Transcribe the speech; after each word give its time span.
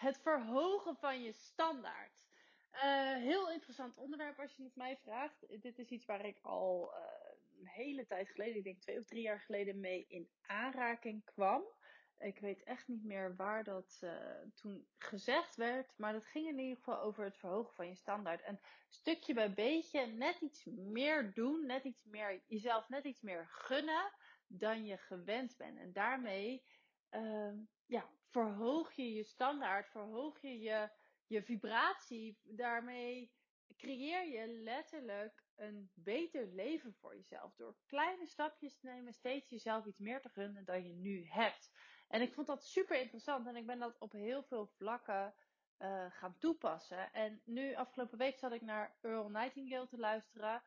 Het 0.00 0.18
verhogen 0.18 0.96
van 0.96 1.22
je 1.22 1.32
standaard. 1.32 2.24
Uh, 2.72 2.80
heel 3.14 3.50
interessant 3.50 3.96
onderwerp 3.96 4.38
als 4.38 4.56
je 4.56 4.62
het 4.62 4.76
mij 4.76 4.96
vraagt. 4.96 5.62
Dit 5.62 5.78
is 5.78 5.88
iets 5.88 6.06
waar 6.06 6.24
ik 6.24 6.38
al 6.42 6.92
uh, 6.94 7.02
een 7.58 7.66
hele 7.66 8.06
tijd 8.06 8.28
geleden, 8.28 8.56
ik 8.56 8.64
denk 8.64 8.80
twee 8.80 8.98
of 8.98 9.04
drie 9.04 9.22
jaar 9.22 9.40
geleden, 9.40 9.80
mee 9.80 10.06
in 10.08 10.30
aanraking 10.42 11.24
kwam. 11.24 11.62
Ik 12.18 12.38
weet 12.38 12.62
echt 12.62 12.88
niet 12.88 13.04
meer 13.04 13.36
waar 13.36 13.64
dat 13.64 14.00
uh, 14.04 14.10
toen 14.54 14.86
gezegd 14.98 15.56
werd, 15.56 15.92
maar 15.96 16.12
dat 16.12 16.26
ging 16.26 16.48
in 16.48 16.58
ieder 16.58 16.76
geval 16.76 17.00
over 17.00 17.24
het 17.24 17.38
verhogen 17.38 17.74
van 17.74 17.88
je 17.88 17.94
standaard. 17.94 18.42
En 18.42 18.60
stukje 18.88 19.34
bij 19.34 19.54
beetje 19.54 20.06
net 20.06 20.40
iets 20.40 20.64
meer 20.64 21.32
doen, 21.34 21.66
net 21.66 21.84
iets 21.84 22.04
meer, 22.04 22.42
jezelf 22.46 22.88
net 22.88 23.04
iets 23.04 23.20
meer 23.20 23.46
gunnen 23.48 24.12
dan 24.46 24.84
je 24.84 24.96
gewend 24.96 25.56
bent. 25.56 25.78
En 25.78 25.92
daarmee 25.92 26.62
uh, 27.10 27.52
ja, 27.86 28.08
verhoog 28.30 28.92
je 28.92 29.12
je 29.12 29.24
standaard, 29.24 29.88
verhoog 29.88 30.40
je 30.40 30.60
je, 30.60 30.90
je 31.26 31.42
vibratie. 31.42 32.38
Daarmee 32.42 33.32
creëer 33.76 34.26
je 34.26 34.46
letterlijk 34.46 35.44
een 35.56 35.90
beter 35.94 36.46
leven 36.46 36.94
voor 36.94 37.16
jezelf. 37.16 37.54
Door 37.54 37.76
kleine 37.86 38.26
stapjes 38.26 38.78
te 38.78 38.86
nemen, 38.86 39.12
steeds 39.12 39.50
jezelf 39.50 39.86
iets 39.86 39.98
meer 39.98 40.20
te 40.20 40.28
gunnen 40.28 40.64
dan 40.64 40.86
je 40.86 40.94
nu 40.94 41.26
hebt. 41.28 41.70
En 42.08 42.22
ik 42.22 42.32
vond 42.32 42.46
dat 42.46 42.64
super 42.64 43.00
interessant 43.00 43.46
en 43.46 43.56
ik 43.56 43.66
ben 43.66 43.78
dat 43.78 43.98
op 43.98 44.12
heel 44.12 44.42
veel 44.42 44.66
vlakken 44.66 45.34
uh, 45.78 46.06
gaan 46.10 46.38
toepassen. 46.38 47.12
En 47.12 47.40
nu, 47.44 47.74
afgelopen 47.74 48.18
week, 48.18 48.38
zat 48.38 48.52
ik 48.52 48.62
naar 48.62 48.96
Earl 49.00 49.28
Nightingale 49.28 49.86
te 49.86 49.98
luisteren. 49.98 50.62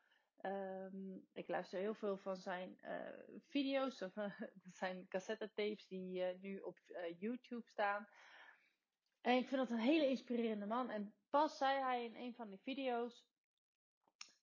Um, 0.46 1.28
ik 1.34 1.48
luister 1.48 1.80
heel 1.80 1.94
veel 1.94 2.18
van 2.18 2.38
zijn 2.38 2.78
uh, 2.84 3.40
video's, 3.48 4.02
of 4.02 4.16
uh, 4.16 4.40
zijn 4.80 5.08
cassettetapes 5.08 5.88
die 5.88 6.20
uh, 6.20 6.42
nu 6.42 6.60
op 6.60 6.80
YouTube 7.20 7.68
staan. 7.68 8.08
En 9.22 9.38
ik 9.38 9.48
vind 9.48 9.62
dat 9.62 9.70
een 9.70 9.84
hele 9.84 10.08
inspirerende 10.08 10.66
man. 10.66 10.90
En 10.90 11.14
pas 11.30 11.58
zei 11.58 11.80
hij 11.80 12.06
in 12.06 12.16
een 12.16 12.34
van 12.34 12.50
die 12.50 12.60
video's: 12.60 13.26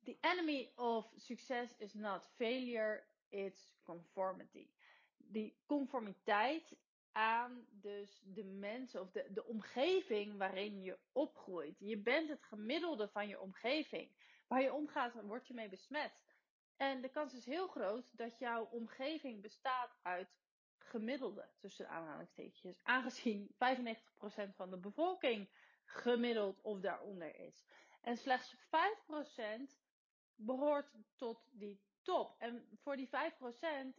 The 0.02 0.16
enemy 0.20 0.72
of 0.74 1.12
success 1.16 1.76
is 1.76 1.94
not 1.94 2.30
failure, 2.34 3.04
it's 3.28 3.74
conformity. 3.82 4.70
Die 5.16 5.56
conformiteit 5.66 6.76
aan 7.12 7.66
dus 7.70 8.22
de 8.24 8.44
mensen 8.44 9.00
of 9.00 9.10
de, 9.10 9.26
de 9.32 9.44
omgeving 9.44 10.36
waarin 10.36 10.82
je 10.82 10.98
opgroeit. 11.12 11.76
Je 11.78 11.98
bent 11.98 12.28
het 12.28 12.42
gemiddelde 12.42 13.08
van 13.08 13.28
je 13.28 13.40
omgeving. 13.40 14.10
Waar 14.50 14.62
je 14.62 14.72
omgaat, 14.72 15.12
word 15.22 15.46
je 15.46 15.54
mee 15.54 15.68
besmet. 15.68 16.12
En 16.76 17.00
de 17.00 17.08
kans 17.08 17.34
is 17.34 17.44
heel 17.44 17.68
groot 17.68 18.16
dat 18.16 18.38
jouw 18.38 18.64
omgeving 18.64 19.42
bestaat 19.42 19.98
uit 20.02 20.28
gemiddelde, 20.78 21.48
tussen 21.58 21.88
aanhalingstekens. 21.88 22.82
Aangezien 22.82 23.54
95% 23.54 23.56
van 24.54 24.70
de 24.70 24.76
bevolking 24.76 25.48
gemiddeld 25.84 26.60
of 26.60 26.80
daaronder 26.80 27.36
is. 27.36 27.64
En 28.00 28.16
slechts 28.16 28.56
5% 28.56 28.58
behoort 30.34 30.92
tot 31.16 31.46
die 31.50 31.80
top. 32.02 32.34
En 32.38 32.68
voor 32.82 32.96
die 32.96 33.08
5% 33.08 33.10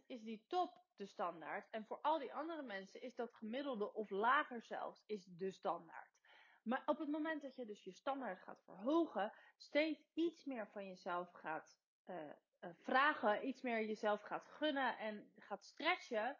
is 0.06 0.22
die 0.22 0.44
top 0.46 0.84
de 0.96 1.06
standaard. 1.06 1.70
En 1.70 1.84
voor 1.86 1.98
al 2.00 2.18
die 2.18 2.34
andere 2.34 2.62
mensen 2.62 3.02
is 3.02 3.14
dat 3.14 3.34
gemiddelde 3.34 3.92
of 3.92 4.10
lager 4.10 4.62
zelfs, 4.62 5.02
is 5.06 5.24
de 5.24 5.52
standaard. 5.52 6.21
Maar 6.62 6.82
op 6.86 6.98
het 6.98 7.08
moment 7.08 7.42
dat 7.42 7.56
je 7.56 7.66
dus 7.66 7.84
je 7.84 7.92
standaard 7.92 8.42
gaat 8.42 8.62
verhogen, 8.64 9.32
steeds 9.56 10.06
iets 10.14 10.44
meer 10.44 10.68
van 10.68 10.86
jezelf 10.86 11.32
gaat 11.32 11.76
uh, 12.06 12.16
uh, 12.60 12.70
vragen, 12.74 13.46
iets 13.46 13.62
meer 13.62 13.84
jezelf 13.84 14.22
gaat 14.22 14.48
gunnen 14.48 14.98
en 14.98 15.32
gaat 15.38 15.64
stretchen, 15.64 16.36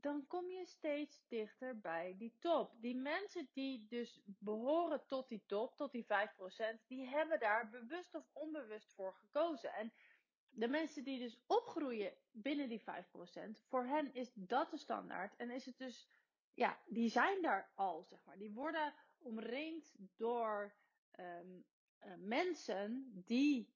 dan 0.00 0.26
kom 0.26 0.50
je 0.50 0.66
steeds 0.66 1.24
dichter 1.28 1.80
bij 1.80 2.14
die 2.18 2.36
top. 2.38 2.72
Die 2.80 2.96
mensen 2.96 3.48
die 3.52 3.86
dus 3.88 4.20
behoren 4.24 5.06
tot 5.06 5.28
die 5.28 5.44
top, 5.46 5.76
tot 5.76 5.92
die 5.92 6.04
5%, 6.04 6.06
die 6.86 7.06
hebben 7.06 7.40
daar 7.40 7.70
bewust 7.70 8.14
of 8.14 8.24
onbewust 8.32 8.92
voor 8.94 9.14
gekozen. 9.14 9.72
En 9.72 9.92
de 10.48 10.68
mensen 10.68 11.04
die 11.04 11.18
dus 11.18 11.38
opgroeien 11.46 12.14
binnen 12.30 12.68
die 12.68 12.80
5%, 12.80 12.84
voor 13.68 13.84
hen 13.84 14.14
is 14.14 14.30
dat 14.34 14.70
de 14.70 14.76
standaard. 14.76 15.36
En 15.36 15.50
is 15.50 15.66
het 15.66 15.78
dus, 15.78 16.08
ja, 16.54 16.78
die 16.86 17.08
zijn 17.08 17.42
daar 17.42 17.70
al, 17.74 18.04
zeg 18.04 18.24
maar. 18.24 18.38
Die 18.38 18.52
worden 18.52 18.94
omringd 19.18 19.94
door 20.16 20.74
um, 21.18 21.64
uh, 22.04 22.14
mensen 22.18 23.12
die 23.26 23.74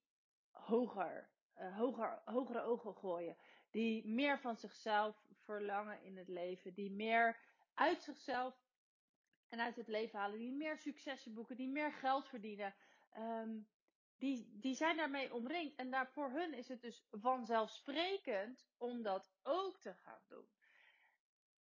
hoger, 0.50 1.30
uh, 1.58 1.78
hoger, 1.78 2.22
hogere 2.24 2.62
ogen 2.62 2.94
gooien. 2.94 3.36
Die 3.70 4.08
meer 4.08 4.38
van 4.38 4.56
zichzelf 4.56 5.26
verlangen 5.44 6.02
in 6.02 6.16
het 6.16 6.28
leven. 6.28 6.74
Die 6.74 6.90
meer 6.90 7.38
uit 7.74 8.02
zichzelf 8.02 8.62
en 9.48 9.60
uit 9.60 9.76
het 9.76 9.88
leven 9.88 10.18
halen. 10.18 10.38
Die 10.38 10.52
meer 10.52 10.78
successen 10.78 11.34
boeken. 11.34 11.56
Die 11.56 11.68
meer 11.68 11.92
geld 11.92 12.28
verdienen. 12.28 12.74
Um, 13.16 13.68
die, 14.18 14.48
die 14.52 14.74
zijn 14.74 14.96
daarmee 14.96 15.34
omringd. 15.34 15.76
En 15.76 15.90
daar 15.90 16.08
voor 16.08 16.30
hun 16.30 16.54
is 16.54 16.68
het 16.68 16.80
dus 16.82 17.06
vanzelfsprekend 17.10 18.66
om 18.76 19.02
dat 19.02 19.30
ook 19.42 19.80
te 19.80 19.94
gaan 19.94 20.22
doen. 20.28 20.46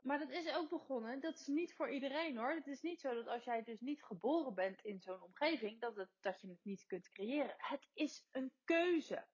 Maar 0.01 0.19
dat 0.19 0.31
is 0.31 0.55
ook 0.55 0.71
begonnen. 0.71 1.21
Dat 1.21 1.39
is 1.39 1.47
niet 1.47 1.75
voor 1.75 1.91
iedereen 1.91 2.37
hoor. 2.37 2.51
Het 2.51 2.67
is 2.67 2.83
niet 2.83 3.01
zo 3.01 3.15
dat 3.15 3.27
als 3.27 3.45
jij 3.45 3.63
dus 3.63 3.81
niet 3.81 4.05
geboren 4.05 4.55
bent 4.55 4.85
in 4.85 5.01
zo'n 5.01 5.23
omgeving, 5.23 5.81
dat, 5.81 6.09
dat 6.21 6.41
je 6.41 6.49
het 6.49 6.65
niet 6.65 6.87
kunt 6.87 7.11
creëren. 7.11 7.55
Het 7.57 7.89
is 7.95 8.29
een 8.33 8.53
keuze. 8.65 9.27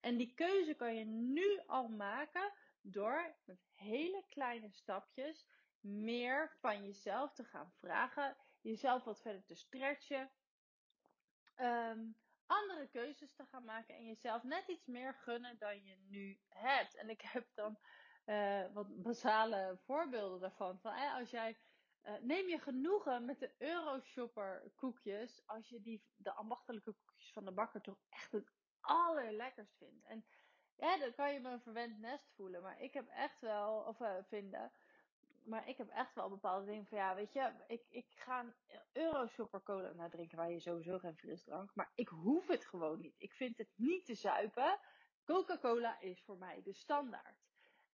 En 0.00 0.16
die 0.16 0.34
keuze 0.34 0.74
kan 0.74 0.94
je 0.94 1.04
nu 1.04 1.60
al 1.66 1.88
maken 1.88 2.52
door 2.80 3.34
met 3.44 3.58
hele 3.74 4.24
kleine 4.28 4.70
stapjes 4.70 5.46
meer 5.80 6.56
van 6.60 6.84
jezelf 6.84 7.32
te 7.32 7.44
gaan 7.44 7.72
vragen. 7.78 8.36
Jezelf 8.60 9.04
wat 9.04 9.20
verder 9.20 9.44
te 9.44 9.54
stretchen. 9.54 10.30
Um, 11.56 12.16
andere 12.46 12.88
keuzes 12.88 13.34
te 13.34 13.44
gaan 13.44 13.64
maken 13.64 13.94
en 13.94 14.06
jezelf 14.06 14.42
net 14.42 14.68
iets 14.68 14.86
meer 14.86 15.14
gunnen 15.14 15.58
dan 15.58 15.84
je 15.84 15.96
nu 16.08 16.40
hebt. 16.48 16.94
En 16.94 17.10
ik 17.10 17.20
heb 17.20 17.46
dan 17.54 17.78
uh, 18.26 18.64
wat 18.72 19.02
basale 19.02 19.78
voorbeelden 19.84 20.40
daarvan. 20.40 20.78
Van, 20.78 20.92
eh, 20.92 21.14
als 21.14 21.30
jij, 21.30 21.56
uh, 22.02 22.12
neem 22.20 22.48
je 22.48 22.58
genoegen 22.58 23.24
met 23.24 23.38
de 23.38 23.54
Euroshopper 23.58 24.72
koekjes, 24.74 25.42
als 25.46 25.68
je 25.68 25.80
die, 25.80 26.02
de 26.16 26.32
ambachtelijke 26.32 26.92
koekjes 26.92 27.32
van 27.32 27.44
de 27.44 27.52
bakker 27.52 27.80
toch 27.80 27.98
echt 28.08 28.32
het 28.32 28.52
allerlekkerst 28.80 29.76
vindt. 29.76 30.04
En 30.04 30.24
ja, 30.76 30.98
dan 30.98 31.14
kan 31.14 31.32
je 31.32 31.40
me 31.40 31.50
een 31.50 31.60
verwend 31.60 31.98
nest 31.98 32.32
voelen, 32.34 32.62
maar 32.62 32.80
ik 32.80 32.94
heb 32.94 33.08
echt 33.08 33.40
wel, 33.40 33.78
of 33.78 34.00
uh, 34.00 34.14
vinden, 34.22 34.72
maar 35.44 35.68
ik 35.68 35.76
heb 35.76 35.88
echt 35.88 36.14
wel 36.14 36.28
bepaalde 36.28 36.66
dingen 36.66 36.86
van 36.86 36.98
ja, 36.98 37.14
weet 37.14 37.32
je, 37.32 37.52
ik, 37.66 37.86
ik 37.88 38.06
ga 38.08 38.40
een 38.40 38.54
Euroshopper 38.92 39.62
cola 39.62 39.92
nou 39.92 40.10
drinken 40.10 40.36
waar 40.36 40.50
je 40.50 40.60
sowieso 40.60 40.98
geen 40.98 41.16
frisdrank, 41.16 41.74
maar 41.74 41.92
ik 41.94 42.08
hoef 42.08 42.46
het 42.46 42.64
gewoon 42.64 43.00
niet. 43.00 43.14
Ik 43.18 43.32
vind 43.32 43.58
het 43.58 43.70
niet 43.74 44.04
te 44.04 44.14
zuipen. 44.14 44.78
Coca-Cola 45.24 46.00
is 46.00 46.22
voor 46.22 46.38
mij 46.38 46.62
de 46.62 46.72
standaard. 46.72 47.45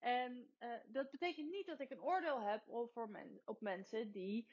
En 0.03 0.55
uh, 0.61 0.75
dat 0.87 1.11
betekent 1.11 1.51
niet 1.51 1.67
dat 1.67 1.81
ik 1.81 1.91
een 1.91 2.03
oordeel 2.03 2.41
heb 2.41 2.69
over 2.69 3.09
men, 3.09 3.41
op 3.45 3.61
mensen 3.61 4.11
die 4.11 4.49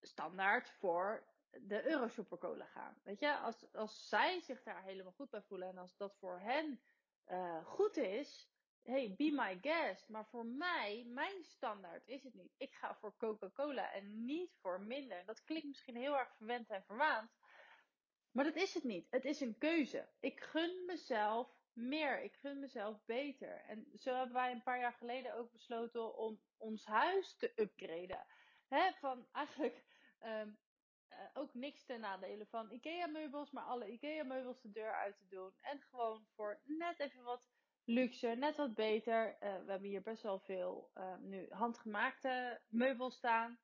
standaard 0.00 0.70
voor 0.70 1.26
de 1.50 1.86
Euroshopper 1.86 2.38
cola 2.38 2.64
gaan. 2.64 3.00
Weet 3.02 3.20
je, 3.20 3.36
als, 3.36 3.72
als 3.72 4.08
zij 4.08 4.40
zich 4.40 4.62
daar 4.62 4.82
helemaal 4.82 5.12
goed 5.12 5.30
bij 5.30 5.42
voelen 5.42 5.68
en 5.68 5.78
als 5.78 5.96
dat 5.96 6.16
voor 6.18 6.40
hen 6.40 6.80
uh, 7.28 7.64
goed 7.64 7.96
is, 7.96 8.50
hey, 8.82 9.14
be 9.16 9.30
my 9.30 9.58
guest. 9.60 10.08
Maar 10.08 10.26
voor 10.26 10.46
mij, 10.46 11.04
mijn 11.06 11.44
standaard 11.44 12.08
is 12.08 12.24
het 12.24 12.34
niet. 12.34 12.52
Ik 12.56 12.74
ga 12.74 12.94
voor 12.94 13.16
Coca-Cola 13.16 13.92
en 13.92 14.24
niet 14.24 14.56
voor 14.60 14.80
minder. 14.80 15.24
Dat 15.24 15.44
klinkt 15.44 15.66
misschien 15.66 15.96
heel 15.96 16.18
erg 16.18 16.36
verwend 16.36 16.70
en 16.70 16.84
verwaand. 16.84 17.30
Maar 18.30 18.44
dat 18.44 18.56
is 18.56 18.74
het 18.74 18.84
niet. 18.84 19.06
Het 19.10 19.24
is 19.24 19.40
een 19.40 19.58
keuze. 19.58 20.08
Ik 20.20 20.40
gun 20.40 20.84
mezelf 20.86 21.57
meer. 21.78 22.22
Ik 22.22 22.34
gun 22.34 22.58
mezelf 22.58 23.04
beter. 23.04 23.64
En 23.64 23.86
zo 23.98 24.14
hebben 24.14 24.34
wij 24.34 24.52
een 24.52 24.62
paar 24.62 24.80
jaar 24.80 24.92
geleden 24.92 25.34
ook 25.34 25.52
besloten 25.52 26.16
om 26.16 26.40
ons 26.56 26.86
huis 26.86 27.36
te 27.36 27.52
upgraden. 27.56 28.26
He, 28.68 28.92
van 28.92 29.26
eigenlijk 29.32 29.84
um, 30.24 30.58
uh, 31.10 31.18
ook 31.34 31.54
niks 31.54 31.84
ten 31.84 32.00
nadele 32.00 32.46
van 32.46 32.72
IKEA 32.72 33.06
meubels, 33.06 33.50
maar 33.50 33.64
alle 33.64 33.90
IKEA 33.90 34.24
meubels 34.24 34.60
de 34.60 34.70
deur 34.70 34.94
uit 34.94 35.18
te 35.18 35.26
doen. 35.28 35.52
En 35.60 35.80
gewoon 35.80 36.26
voor 36.34 36.60
net 36.64 37.00
even 37.00 37.22
wat 37.22 37.48
luxe, 37.84 38.26
net 38.26 38.56
wat 38.56 38.74
beter. 38.74 39.28
Uh, 39.32 39.38
we 39.38 39.70
hebben 39.70 39.88
hier 39.88 40.02
best 40.02 40.22
wel 40.22 40.38
veel 40.38 40.90
uh, 40.94 41.16
nu 41.16 41.46
handgemaakte 41.50 42.60
meubels 42.68 43.16
staan. 43.16 43.58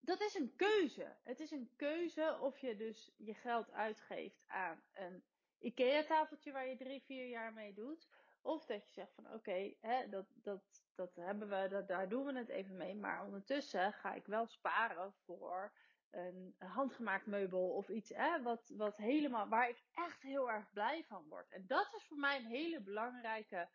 Dat 0.00 0.20
is 0.20 0.34
een 0.34 0.54
keuze. 0.56 1.16
Het 1.22 1.40
is 1.40 1.50
een 1.50 1.72
keuze 1.76 2.38
of 2.40 2.58
je 2.58 2.76
dus 2.76 3.10
je 3.16 3.34
geld 3.34 3.70
uitgeeft 3.72 4.42
aan 4.46 4.82
een 4.92 5.24
IKEA 5.60 6.04
tafeltje 6.04 6.52
waar 6.52 6.68
je 6.68 6.76
drie, 6.76 7.02
vier 7.02 7.28
jaar 7.28 7.52
mee 7.52 7.74
doet. 7.74 8.08
Of 8.42 8.66
dat 8.66 8.86
je 8.86 8.92
zegt 8.92 9.14
van 9.14 9.32
oké, 9.32 9.74
dat, 10.10 10.26
dat, 10.34 10.82
dat 10.94 11.14
hebben 11.14 11.48
we, 11.48 11.68
dat, 11.68 11.88
daar 11.88 12.08
doen 12.08 12.24
we 12.24 12.38
het 12.38 12.48
even 12.48 12.76
mee. 12.76 12.94
Maar 12.94 13.24
ondertussen 13.24 13.92
ga 13.92 14.14
ik 14.14 14.26
wel 14.26 14.46
sparen 14.46 15.12
voor 15.24 15.72
een 16.10 16.54
handgemaakt 16.58 17.26
meubel 17.26 17.68
of 17.68 17.88
iets 17.88 18.08
hè, 18.08 18.42
wat, 18.42 18.72
wat 18.76 18.96
helemaal, 18.96 19.48
waar 19.48 19.68
ik 19.68 19.82
echt 19.94 20.22
heel 20.22 20.50
erg 20.50 20.72
blij 20.72 21.04
van 21.04 21.28
word. 21.28 21.50
En 21.50 21.66
dat 21.66 21.94
is 21.96 22.04
voor 22.04 22.18
mij 22.18 22.36
een 22.36 22.46
hele 22.46 22.80
belangrijke 22.80 23.68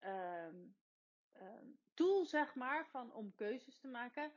um, 0.00 0.76
um, 1.40 1.78
tool, 1.94 2.24
zeg 2.24 2.54
maar, 2.54 2.86
van, 2.86 3.12
om 3.12 3.34
keuzes 3.34 3.78
te 3.78 3.88
maken. 3.88 4.32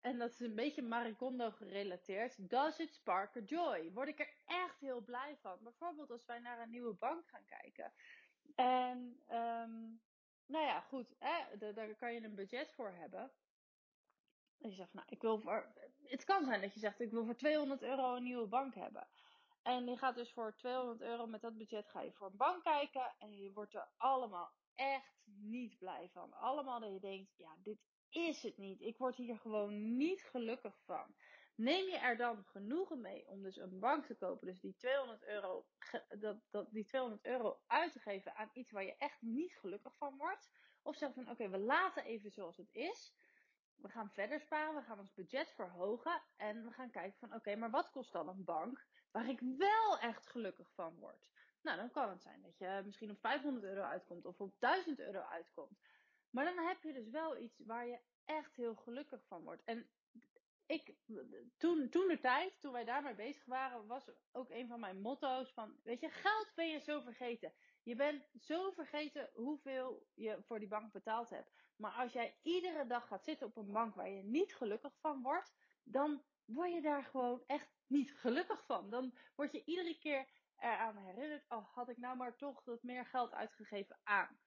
En 0.00 0.18
dat 0.18 0.30
is 0.30 0.40
een 0.40 0.54
beetje 0.54 0.82
Maricondo 0.82 1.50
gerelateerd. 1.50 2.50
Does 2.50 2.78
it 2.78 2.94
spark 2.94 3.36
a 3.36 3.40
joy? 3.40 3.92
Word 3.92 4.08
ik 4.08 4.20
er 4.20 4.34
echt 4.46 4.80
heel 4.80 5.00
blij 5.00 5.36
van. 5.40 5.58
Bijvoorbeeld 5.62 6.10
als 6.10 6.26
wij 6.26 6.38
naar 6.38 6.60
een 6.60 6.70
nieuwe 6.70 6.94
bank 6.94 7.28
gaan 7.28 7.44
kijken. 7.44 7.92
En 8.54 9.22
um, 9.30 10.00
nou 10.46 10.64
ja, 10.64 10.80
goed, 10.80 11.14
daar 11.58 11.94
kan 11.96 12.14
je 12.14 12.24
een 12.24 12.34
budget 12.34 12.72
voor 12.72 12.90
hebben. 12.90 13.32
En 14.60 14.68
je 14.68 14.74
zegt, 14.74 14.92
nou, 14.92 15.06
ik 15.08 15.22
wil 15.22 15.40
voor. 15.40 15.72
Het 16.02 16.24
kan 16.24 16.44
zijn 16.44 16.60
dat 16.60 16.74
je 16.74 16.80
zegt, 16.80 17.00
ik 17.00 17.10
wil 17.10 17.24
voor 17.24 17.36
200 17.36 17.82
euro 17.82 18.16
een 18.16 18.22
nieuwe 18.22 18.46
bank 18.46 18.74
hebben. 18.74 19.08
En 19.62 19.86
je 19.86 19.96
gaat 19.96 20.14
dus 20.14 20.32
voor 20.32 20.56
200 20.56 21.00
euro 21.00 21.26
met 21.26 21.40
dat 21.40 21.56
budget 21.56 21.88
ga 21.88 22.00
je 22.00 22.12
voor 22.12 22.26
een 22.26 22.36
bank 22.36 22.62
kijken. 22.62 23.14
En 23.18 23.36
je 23.36 23.52
wordt 23.52 23.74
er 23.74 23.88
allemaal 23.96 24.52
echt 24.74 25.22
niet 25.24 25.78
blij 25.78 26.08
van. 26.12 26.32
Allemaal 26.32 26.80
dat 26.80 26.92
je 26.92 27.00
denkt, 27.00 27.36
ja, 27.36 27.56
dit 27.62 27.89
is 28.10 28.42
het 28.42 28.56
niet. 28.56 28.80
Ik 28.80 28.98
word 28.98 29.16
hier 29.16 29.38
gewoon 29.38 29.96
niet 29.96 30.22
gelukkig 30.22 30.80
van. 30.84 31.14
Neem 31.54 31.88
je 31.88 31.96
er 31.96 32.16
dan 32.16 32.44
genoegen 32.44 33.00
mee 33.00 33.26
om 33.26 33.42
dus 33.42 33.56
een 33.56 33.78
bank 33.78 34.06
te 34.06 34.14
kopen, 34.14 34.46
dus 34.46 34.60
die 34.60 34.76
200 34.76 35.24
euro, 35.24 35.66
dat, 36.18 36.36
dat, 36.50 36.72
die 36.72 36.84
200 36.84 37.24
euro 37.24 37.60
uit 37.66 37.92
te 37.92 38.00
geven 38.00 38.34
aan 38.34 38.50
iets 38.52 38.70
waar 38.70 38.84
je 38.84 38.96
echt 38.96 39.22
niet 39.22 39.56
gelukkig 39.56 39.96
van 39.96 40.16
wordt? 40.16 40.50
Of 40.82 40.96
zeg 40.96 41.12
van 41.14 41.30
oké, 41.30 41.48
we 41.48 41.58
laten 41.58 42.04
even 42.04 42.30
zoals 42.30 42.56
het 42.56 42.72
is. 42.72 43.14
We 43.74 43.88
gaan 43.88 44.10
verder 44.10 44.40
sparen, 44.40 44.74
we 44.74 44.82
gaan 44.82 44.98
ons 44.98 45.14
budget 45.14 45.50
verhogen 45.50 46.22
en 46.36 46.64
we 46.64 46.70
gaan 46.70 46.90
kijken 46.90 47.18
van 47.18 47.34
oké, 47.34 47.56
maar 47.56 47.70
wat 47.70 47.90
kost 47.90 48.12
dan 48.12 48.28
een 48.28 48.44
bank 48.44 48.86
waar 49.10 49.28
ik 49.28 49.40
wel 49.40 49.98
echt 49.98 50.26
gelukkig 50.26 50.70
van 50.72 50.94
word? 50.98 51.28
Nou, 51.62 51.76
dan 51.76 51.90
kan 51.90 52.08
het 52.08 52.22
zijn 52.22 52.42
dat 52.42 52.58
je 52.58 52.82
misschien 52.84 53.10
op 53.10 53.20
500 53.20 53.64
euro 53.64 53.82
uitkomt 53.82 54.24
of 54.24 54.40
op 54.40 54.54
1000 54.58 54.98
euro 54.98 55.20
uitkomt. 55.20 55.78
Maar 56.30 56.44
dan 56.44 56.66
heb 56.66 56.82
je 56.82 56.92
dus 56.92 57.08
wel 57.08 57.38
iets 57.38 57.58
waar 57.58 57.86
je 57.86 57.98
echt 58.24 58.56
heel 58.56 58.74
gelukkig 58.74 59.26
van 59.26 59.42
wordt. 59.42 59.64
En 59.64 59.90
ik, 60.66 60.94
toen, 61.58 61.88
toen 61.88 62.08
de 62.08 62.18
tijd, 62.20 62.60
toen 62.60 62.72
wij 62.72 62.84
daarmee 62.84 63.14
bezig 63.14 63.44
waren, 63.44 63.86
was 63.86 64.10
ook 64.32 64.50
een 64.50 64.68
van 64.68 64.80
mijn 64.80 65.00
motto's 65.00 65.52
van, 65.52 65.76
weet 65.82 66.00
je, 66.00 66.10
geld 66.10 66.52
ben 66.54 66.68
je 66.68 66.78
zo 66.78 67.00
vergeten. 67.00 67.52
Je 67.82 67.94
bent 67.94 68.28
zo 68.40 68.70
vergeten 68.70 69.30
hoeveel 69.32 70.06
je 70.14 70.42
voor 70.46 70.58
die 70.58 70.68
bank 70.68 70.92
betaald 70.92 71.30
hebt. 71.30 71.50
Maar 71.76 71.92
als 71.92 72.12
jij 72.12 72.38
iedere 72.42 72.86
dag 72.86 73.06
gaat 73.06 73.24
zitten 73.24 73.46
op 73.46 73.56
een 73.56 73.72
bank 73.72 73.94
waar 73.94 74.10
je 74.10 74.22
niet 74.22 74.54
gelukkig 74.54 74.92
van 75.00 75.22
wordt, 75.22 75.54
dan 75.84 76.22
word 76.44 76.72
je 76.72 76.80
daar 76.80 77.04
gewoon 77.04 77.42
echt 77.46 77.68
niet 77.86 78.14
gelukkig 78.14 78.64
van. 78.64 78.90
Dan 78.90 79.14
word 79.34 79.52
je 79.52 79.64
iedere 79.64 79.98
keer 79.98 80.26
eraan 80.56 80.96
herinnerd, 80.96 81.44
oh, 81.48 81.74
had 81.74 81.88
ik 81.88 81.96
nou 81.96 82.16
maar 82.16 82.36
toch 82.36 82.64
wat 82.64 82.82
meer 82.82 83.06
geld 83.06 83.32
uitgegeven 83.32 83.98
aan. 84.02 84.40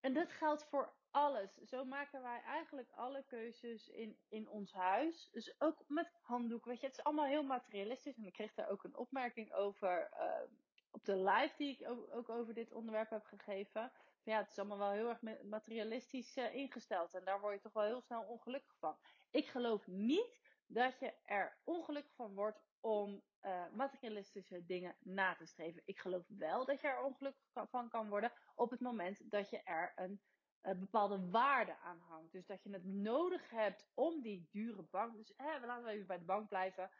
En 0.00 0.12
dat 0.12 0.32
geldt 0.32 0.64
voor 0.64 0.94
alles. 1.10 1.54
Zo 1.54 1.84
maken 1.84 2.22
wij 2.22 2.42
eigenlijk 2.42 2.90
alle 2.90 3.24
keuzes 3.26 3.88
in, 3.88 4.18
in 4.28 4.48
ons 4.48 4.72
huis. 4.72 5.28
Dus 5.30 5.60
ook 5.60 5.84
met 5.88 6.10
handdoeken. 6.22 6.70
Weet 6.70 6.80
je, 6.80 6.86
het 6.86 6.98
is 6.98 7.04
allemaal 7.04 7.26
heel 7.26 7.42
materialistisch. 7.42 8.16
En 8.16 8.26
ik 8.26 8.32
kreeg 8.32 8.54
daar 8.54 8.68
ook 8.68 8.84
een 8.84 8.96
opmerking 8.96 9.52
over 9.52 10.08
uh, 10.12 10.50
op 10.90 11.04
de 11.04 11.16
live 11.16 11.54
die 11.56 11.78
ik 11.78 11.88
ook, 11.88 12.14
ook, 12.14 12.28
over 12.28 12.54
dit 12.54 12.72
onderwerp 12.72 13.10
heb 13.10 13.24
gegeven. 13.24 13.92
Ja, 14.22 14.38
het 14.38 14.50
is 14.50 14.58
allemaal 14.58 14.78
wel 14.78 14.90
heel 14.90 15.08
erg 15.08 15.42
materialistisch 15.42 16.36
uh, 16.36 16.54
ingesteld. 16.54 17.14
En 17.14 17.24
daar 17.24 17.40
word 17.40 17.54
je 17.54 17.60
toch 17.60 17.72
wel 17.72 17.84
heel 17.84 18.00
snel 18.00 18.22
ongelukkig 18.22 18.76
van. 18.78 18.96
Ik 19.30 19.46
geloof 19.46 19.86
niet 19.86 20.40
dat 20.66 20.98
je 20.98 21.12
er 21.24 21.56
ongelukkig 21.64 22.14
van 22.14 22.34
wordt 22.34 22.64
om 22.86 23.22
uh, 23.42 23.64
materialistische 23.72 24.64
dingen 24.66 24.96
na 25.00 25.34
te 25.34 25.46
streven. 25.46 25.82
Ik 25.84 25.98
geloof 25.98 26.24
wel 26.28 26.64
dat 26.64 26.80
je 26.80 26.88
er 26.88 27.02
ongelukkig 27.02 27.68
van 27.70 27.88
kan 27.88 28.08
worden 28.08 28.32
op 28.54 28.70
het 28.70 28.80
moment 28.80 29.30
dat 29.30 29.50
je 29.50 29.62
er 29.62 29.92
een 29.96 30.20
uh, 30.62 30.78
bepaalde 30.78 31.30
waarde 31.30 31.76
aan 31.76 31.98
hangt. 31.98 32.32
Dus 32.32 32.46
dat 32.46 32.62
je 32.62 32.70
het 32.70 32.84
nodig 32.84 33.50
hebt 33.50 33.86
om 33.94 34.22
die 34.22 34.48
dure 34.50 34.82
bank. 34.82 35.16
Dus 35.16 35.32
laten 35.36 35.84
we 35.84 35.90
even 35.90 36.06
bij 36.06 36.18
de 36.18 36.24
bank 36.24 36.48
blijven. 36.48 36.90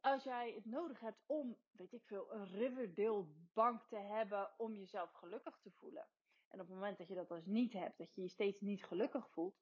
Als 0.00 0.24
jij 0.24 0.52
het 0.54 0.64
nodig 0.64 1.00
hebt 1.00 1.22
om, 1.26 1.58
weet 1.70 1.92
ik 1.92 2.04
veel, 2.04 2.32
een 2.32 2.46
Riverdale 2.46 3.26
bank 3.52 3.82
te 3.88 3.98
hebben 3.98 4.50
om 4.58 4.76
jezelf 4.76 5.12
gelukkig 5.12 5.58
te 5.62 5.70
voelen. 5.70 6.08
En 6.48 6.60
op 6.60 6.66
het 6.66 6.76
moment 6.76 6.98
dat 6.98 7.08
je 7.08 7.14
dat 7.14 7.28
dus 7.28 7.46
niet 7.46 7.72
hebt, 7.72 7.98
dat 7.98 8.14
je 8.14 8.22
je 8.22 8.28
steeds 8.28 8.60
niet 8.60 8.84
gelukkig 8.84 9.30
voelt, 9.30 9.60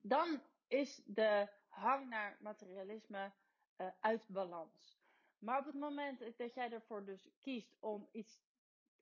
dan 0.00 0.42
is 0.66 1.02
de 1.04 1.48
hang 1.68 2.08
naar 2.08 2.36
materialisme 2.40 3.32
uh, 3.80 3.86
uit 4.00 4.26
balans. 4.28 4.98
Maar 5.38 5.58
op 5.58 5.66
het 5.66 5.74
moment 5.74 6.36
dat 6.36 6.54
jij 6.54 6.72
ervoor 6.72 7.04
dus 7.04 7.28
kiest 7.38 7.76
om 7.80 8.08
iets, 8.12 8.40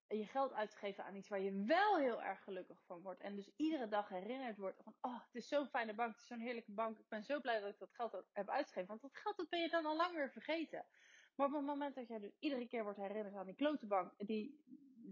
je 0.09 0.27
geld 0.27 0.53
uit 0.53 0.71
te 0.71 0.77
geven 0.77 1.05
aan 1.05 1.15
iets 1.15 1.29
waar 1.29 1.41
je 1.41 1.65
wel 1.65 1.99
heel 1.99 2.23
erg 2.23 2.43
gelukkig 2.45 2.83
van 2.85 3.03
wordt. 3.03 3.21
En 3.21 3.37
dus 3.37 3.51
iedere 3.57 3.89
dag 3.89 4.09
herinnerd 4.09 4.57
wordt 4.59 4.83
van, 4.83 4.95
oh, 5.01 5.25
het 5.25 5.35
is 5.35 5.49
zo'n 5.49 5.69
fijne 5.69 5.95
bank, 5.95 6.11
het 6.13 6.21
is 6.21 6.27
zo'n 6.27 6.41
heerlijke 6.41 6.73
bank. 6.73 6.99
Ik 6.99 7.09
ben 7.09 7.25
zo 7.25 7.41
blij 7.41 7.61
dat 7.61 7.73
ik 7.73 7.79
dat 7.79 7.93
geld 7.93 8.25
heb 8.33 8.49
uitgegeven. 8.49 8.89
Want 8.89 9.03
dat 9.03 9.17
geld 9.17 9.37
dat 9.37 9.49
ben 9.49 9.61
je 9.61 9.69
dan 9.69 9.87
al 9.87 9.97
lang 9.97 10.15
weer 10.15 10.31
vergeten. 10.31 10.87
Maar 11.35 11.47
op 11.47 11.53
het 11.53 11.65
moment 11.65 11.95
dat 11.95 12.09
jij 12.09 12.19
dus 12.19 12.37
iedere 12.39 12.67
keer 12.67 12.83
wordt 12.83 12.99
herinnerd 12.99 13.35
aan 13.35 13.47
die 13.47 13.55
klote 13.55 13.87
bank, 13.87 14.13
die 14.17 14.65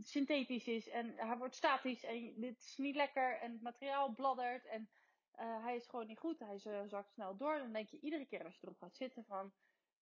synthetisch 0.03 0.67
is 0.67 0.89
en 0.89 1.13
hij 1.17 1.37
wordt 1.37 1.55
statisch 1.55 2.05
en 2.05 2.35
dit 2.37 2.59
is 2.59 2.77
niet 2.77 2.95
lekker 2.95 3.39
en 3.41 3.53
het 3.53 3.63
materiaal 3.63 4.15
bladdert 4.15 4.67
en 4.67 4.89
uh, 5.39 5.65
hij 5.65 5.77
is 5.77 5.87
gewoon 5.87 6.07
niet 6.07 6.19
goed. 6.19 6.39
Hij 6.39 6.59
zakt 6.89 7.13
snel 7.13 7.37
door. 7.37 7.59
Dan 7.59 7.73
denk 7.73 7.89
je 7.89 8.01
iedere 8.01 8.27
keer 8.27 8.45
als 8.45 8.55
je 8.55 8.61
erop 8.63 8.79
gaat 8.79 8.97
zitten 8.97 9.25
van... 9.25 9.53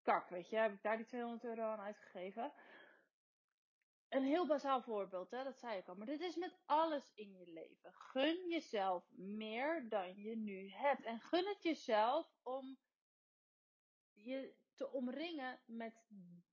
Kak, 0.02 0.28
weet 0.28 0.48
je, 0.48 0.56
heb 0.56 0.72
ik 0.72 0.82
daar 0.82 0.96
die 0.96 1.06
200 1.06 1.44
euro 1.44 1.62
aan 1.62 1.80
uitgegeven? 1.80 2.52
Een 4.08 4.24
heel 4.24 4.46
bazaal 4.46 4.82
voorbeeld, 4.82 5.30
hè, 5.30 5.44
dat 5.44 5.58
zei 5.58 5.78
ik 5.78 5.88
al. 5.88 5.94
Maar 5.94 6.06
dit 6.06 6.20
is 6.20 6.36
met 6.36 6.58
alles 6.64 7.12
in 7.14 7.32
je 7.32 7.52
leven. 7.52 7.92
Gun 7.92 8.48
jezelf 8.48 9.10
meer 9.16 9.88
dan 9.88 10.20
je 10.20 10.36
nu 10.36 10.70
hebt. 10.70 11.04
En 11.04 11.20
gun 11.20 11.46
het 11.46 11.62
jezelf 11.62 12.34
om 12.42 12.78
je 14.12 14.54
te 14.74 14.92
omringen 14.92 15.60
met 15.66 16.04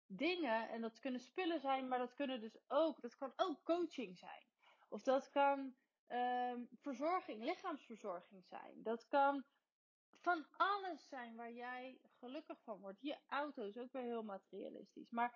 dingen. 0.06 0.69
En 0.69 0.81
dat 0.81 1.00
kunnen 1.00 1.22
spullen 1.22 1.60
zijn, 1.60 1.88
maar 1.88 2.00
dat 2.00 2.13
kunnen 2.13 2.42
dus 2.42 2.57
ook, 2.68 3.01
dat 3.01 3.16
kan 3.16 3.33
ook 3.36 3.63
coaching 3.63 4.18
zijn. 4.18 4.48
Of 4.89 5.04
dat 5.04 5.30
kan 5.30 5.75
um, 6.12 6.68
verzorging, 6.81 7.44
lichaamsverzorging 7.44 8.46
zijn. 8.46 8.84
Dat 8.84 9.08
kan 9.08 9.46
van 10.22 10.46
alles 10.58 11.08
zijn 11.08 11.36
waar 11.36 11.52
jij 11.52 12.00
gelukkig 12.19 12.58
van 12.63 12.80
wordt. 12.80 13.02
Je 13.02 13.18
auto 13.28 13.63
is 13.63 13.78
ook 13.78 13.92
weer 13.92 14.04
heel 14.04 14.24
materialistisch. 14.24 15.10
Maar, 15.10 15.34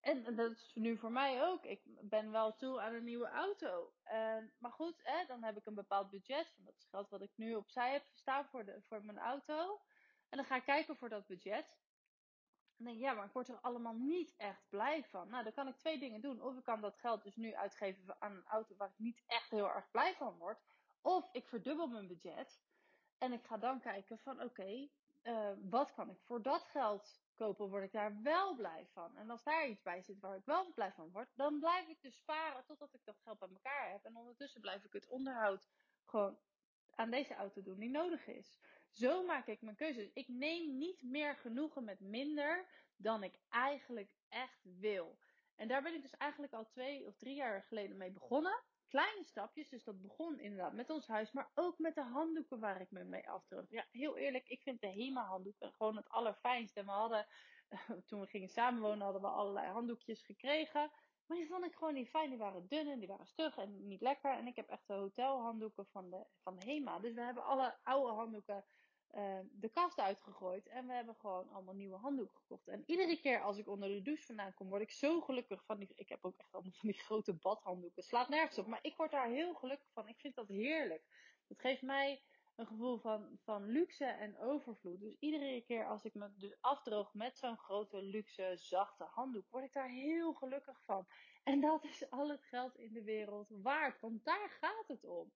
en 0.00 0.36
dat 0.36 0.50
is 0.50 0.70
nu 0.74 0.98
voor 0.98 1.12
mij 1.12 1.44
ook. 1.44 1.64
Ik 1.64 1.80
ben 1.84 2.30
wel 2.30 2.56
toe 2.56 2.80
aan 2.80 2.94
een 2.94 3.04
nieuwe 3.04 3.28
auto. 3.28 3.92
Uh, 4.04 4.36
maar 4.58 4.72
goed, 4.72 5.02
dan 5.26 5.42
heb 5.42 5.56
ik 5.56 5.66
een 5.66 5.74
bepaald 5.74 6.10
budget. 6.10 6.52
Van 6.54 6.64
dat 6.64 6.86
geld 6.90 7.08
wat 7.10 7.22
ik 7.22 7.32
nu 7.34 7.54
opzij 7.54 7.92
heb 7.92 8.04
staan 8.14 8.46
voor, 8.46 8.64
de, 8.64 8.82
voor 8.88 9.04
mijn 9.04 9.18
auto. 9.18 9.80
En 10.28 10.36
dan 10.36 10.44
ga 10.46 10.56
ik 10.56 10.64
kijken 10.64 10.96
voor 10.96 11.08
dat 11.08 11.26
budget. 11.26 11.78
En 12.78 12.84
denk 12.84 12.98
ja, 12.98 13.12
maar 13.12 13.24
ik 13.24 13.32
word 13.32 13.48
er 13.48 13.60
allemaal 13.60 13.94
niet 13.94 14.34
echt 14.36 14.68
blij 14.68 15.04
van. 15.04 15.28
Nou, 15.28 15.44
dan 15.44 15.52
kan 15.52 15.68
ik 15.68 15.76
twee 15.76 15.98
dingen 15.98 16.20
doen. 16.20 16.42
Of 16.42 16.56
ik 16.56 16.64
kan 16.64 16.80
dat 16.80 16.98
geld 16.98 17.22
dus 17.22 17.36
nu 17.36 17.54
uitgeven 17.54 18.16
aan 18.18 18.32
een 18.32 18.46
auto 18.46 18.76
waar 18.76 18.88
ik 18.88 18.98
niet 18.98 19.22
echt 19.26 19.50
heel 19.50 19.68
erg 19.68 19.90
blij 19.90 20.14
van 20.14 20.38
word. 20.38 20.58
Of 21.00 21.28
ik 21.32 21.48
verdubbel 21.48 21.86
mijn 21.86 22.06
budget. 22.06 22.60
En 23.18 23.32
ik 23.32 23.44
ga 23.44 23.56
dan 23.56 23.80
kijken 23.80 24.18
van 24.18 24.42
oké, 24.42 24.88
uh, 25.22 25.50
wat 25.70 25.92
kan 25.92 26.10
ik 26.10 26.20
voor 26.20 26.42
dat 26.42 26.62
geld 26.62 27.20
kopen? 27.34 27.68
Word 27.68 27.84
ik 27.84 27.92
daar 27.92 28.22
wel 28.22 28.54
blij 28.54 28.86
van? 28.92 29.16
En 29.16 29.30
als 29.30 29.44
daar 29.44 29.68
iets 29.68 29.82
bij 29.82 30.02
zit 30.02 30.20
waar 30.20 30.36
ik 30.36 30.44
wel 30.44 30.72
blij 30.74 30.92
van 30.92 31.10
word, 31.10 31.28
dan 31.34 31.58
blijf 31.58 31.88
ik 31.88 32.02
dus 32.02 32.16
sparen 32.16 32.64
totdat 32.64 32.94
ik 32.94 33.04
dat 33.04 33.20
geld 33.24 33.38
bij 33.38 33.48
elkaar 33.48 33.90
heb. 33.90 34.04
En 34.04 34.16
ondertussen 34.16 34.60
blijf 34.60 34.84
ik 34.84 34.92
het 34.92 35.08
onderhoud 35.08 35.68
gewoon 36.04 36.38
aan 36.94 37.10
deze 37.10 37.34
auto 37.34 37.62
doen 37.62 37.78
die 37.78 37.90
nodig 37.90 38.26
is. 38.26 38.58
Zo 38.96 39.24
maak 39.24 39.46
ik 39.46 39.62
mijn 39.62 39.76
keuzes. 39.76 40.10
Ik 40.12 40.28
neem 40.28 40.78
niet 40.78 41.02
meer 41.02 41.36
genoegen 41.36 41.84
met 41.84 42.00
minder 42.00 42.66
dan 42.96 43.22
ik 43.22 43.38
eigenlijk 43.48 44.10
echt 44.28 44.60
wil. 44.62 45.18
En 45.56 45.68
daar 45.68 45.82
ben 45.82 45.94
ik 45.94 46.02
dus 46.02 46.16
eigenlijk 46.16 46.52
al 46.52 46.66
twee 46.66 47.06
of 47.06 47.16
drie 47.16 47.34
jaar 47.34 47.62
geleden 47.62 47.96
mee 47.96 48.10
begonnen. 48.10 48.62
Kleine 48.88 49.24
stapjes, 49.24 49.68
dus 49.68 49.84
dat 49.84 50.02
begon 50.02 50.38
inderdaad 50.38 50.72
met 50.72 50.90
ons 50.90 51.06
huis, 51.06 51.32
maar 51.32 51.50
ook 51.54 51.78
met 51.78 51.94
de 51.94 52.02
handdoeken 52.02 52.60
waar 52.60 52.80
ik 52.80 52.90
me 52.90 53.04
mee 53.04 53.30
afdruk. 53.30 53.70
Ja, 53.70 53.86
heel 53.90 54.16
eerlijk, 54.16 54.48
ik 54.48 54.62
vind 54.62 54.80
de 54.80 54.92
HEMA 54.92 55.24
handdoeken 55.24 55.72
gewoon 55.72 55.96
het 55.96 56.08
allerfijnste. 56.08 56.80
En 56.80 56.86
we 56.86 56.92
hadden, 56.92 57.26
toen 58.06 58.20
we 58.20 58.26
gingen 58.26 58.48
samenwonen, 58.48 59.00
hadden 59.00 59.22
we 59.22 59.28
allerlei 59.28 59.66
handdoekjes 59.66 60.22
gekregen. 60.22 60.90
Maar 61.26 61.36
die 61.36 61.46
vond 61.46 61.64
ik 61.64 61.74
gewoon 61.74 61.94
niet 61.94 62.10
fijn. 62.10 62.28
Die 62.30 62.38
waren 62.38 62.68
dun 62.68 62.88
en 62.88 62.98
die 62.98 63.08
waren 63.08 63.26
stug 63.26 63.56
en 63.56 63.86
niet 63.86 64.00
lekker. 64.00 64.32
En 64.32 64.46
ik 64.46 64.56
heb 64.56 64.68
echt 64.68 64.86
de 64.86 64.94
hotelhanddoeken 64.94 65.86
van 65.86 66.10
de, 66.10 66.26
van 66.42 66.58
de 66.58 66.64
HEMA. 66.64 66.98
Dus 66.98 67.14
we 67.14 67.20
hebben 67.20 67.44
alle 67.44 67.78
oude 67.82 68.12
handdoeken 68.12 68.64
uh, 69.14 69.38
de 69.52 69.68
kast 69.68 69.98
uitgegooid. 69.98 70.66
En 70.66 70.86
we 70.86 70.92
hebben 70.92 71.14
gewoon 71.14 71.50
allemaal 71.50 71.74
nieuwe 71.74 71.96
handdoeken 71.96 72.38
gekocht. 72.38 72.68
En 72.68 72.82
iedere 72.86 73.20
keer 73.20 73.42
als 73.42 73.58
ik 73.58 73.68
onder 73.68 73.88
de 73.88 74.02
douche 74.02 74.26
vandaan 74.26 74.54
kom, 74.54 74.68
word 74.68 74.82
ik 74.82 74.90
zo 74.90 75.20
gelukkig 75.20 75.64
van 75.64 75.78
die. 75.78 75.88
Ik 75.94 76.08
heb 76.08 76.24
ook 76.24 76.36
echt 76.36 76.52
allemaal 76.54 76.72
van 76.72 76.88
die 76.88 76.98
grote 76.98 77.32
badhanddoeken. 77.32 78.02
Slaat 78.02 78.28
nergens 78.28 78.58
op. 78.58 78.66
Maar 78.66 78.78
ik 78.82 78.96
word 78.96 79.10
daar 79.10 79.28
heel 79.28 79.54
gelukkig 79.54 79.88
van. 79.92 80.08
Ik 80.08 80.20
vind 80.20 80.34
dat 80.34 80.48
heerlijk. 80.48 81.02
Dat 81.46 81.60
geeft 81.60 81.82
mij 81.82 82.22
een 82.56 82.66
gevoel 82.66 82.98
van, 82.98 83.38
van 83.44 83.68
luxe 83.68 84.04
en 84.04 84.38
overvloed. 84.38 85.00
Dus 85.00 85.16
iedere 85.18 85.62
keer 85.66 85.86
als 85.86 86.04
ik 86.04 86.14
me 86.14 86.30
dus 86.36 86.56
afdroog 86.60 87.14
met 87.14 87.38
zo'n 87.38 87.58
grote, 87.58 88.02
luxe, 88.02 88.52
zachte 88.56 89.04
handdoek, 89.04 89.50
word 89.50 89.64
ik 89.64 89.72
daar 89.72 89.88
heel 89.88 90.32
gelukkig 90.32 90.82
van. 90.84 91.06
En 91.44 91.60
dat 91.60 91.84
is 91.84 92.10
al 92.10 92.30
het 92.30 92.44
geld 92.44 92.76
in 92.76 92.92
de 92.92 93.02
wereld 93.02 93.48
waard, 93.50 94.00
want 94.00 94.24
daar 94.24 94.50
gaat 94.50 94.88
het 94.88 95.04
om. 95.04 95.32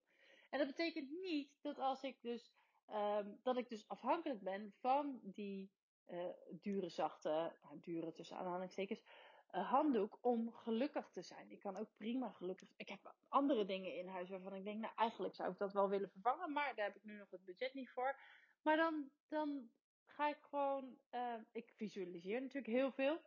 En 0.49 0.59
dat 0.59 0.67
betekent 0.67 1.09
niet 1.09 1.57
dat 1.61 1.79
als 1.79 2.03
ik 2.03 2.21
dus 2.21 2.51
ehm, 2.91 3.29
dat 3.43 3.57
ik 3.57 3.69
dus 3.69 3.87
afhankelijk 3.87 4.41
ben 4.41 4.73
van 4.79 5.19
die 5.23 5.71
uh, 6.07 6.25
dure, 6.49 6.89
zachte, 6.89 7.53
nou, 7.61 7.79
dure 7.79 8.11
tussen 8.11 8.37
aanhalingstekens, 8.37 9.03
uh, 9.51 9.69
handdoek 9.69 10.17
om 10.21 10.51
gelukkig 10.51 11.09
te 11.09 11.21
zijn. 11.21 11.51
Ik 11.51 11.59
kan 11.59 11.77
ook 11.77 11.89
prima 11.97 12.29
gelukkig. 12.29 12.69
Ik 12.77 12.89
heb 12.89 13.15
andere 13.27 13.65
dingen 13.65 13.97
in 13.97 14.07
huis 14.07 14.29
waarvan 14.29 14.53
ik 14.55 14.63
denk, 14.63 14.79
nou 14.79 14.93
eigenlijk 14.95 15.35
zou 15.35 15.51
ik 15.51 15.57
dat 15.57 15.73
wel 15.73 15.89
willen 15.89 16.09
vervangen, 16.09 16.51
maar 16.51 16.75
daar 16.75 16.85
heb 16.85 16.95
ik 16.95 17.03
nu 17.03 17.17
nog 17.17 17.29
het 17.29 17.45
budget 17.45 17.73
niet 17.73 17.89
voor. 17.89 18.19
Maar 18.61 18.77
dan, 18.77 19.11
dan 19.27 19.69
ga 20.05 20.29
ik 20.29 20.37
gewoon, 20.41 20.97
uh, 21.11 21.33
ik 21.51 21.71
visualiseer 21.75 22.41
natuurlijk 22.41 22.73
heel 22.73 22.91
veel. 22.91 23.21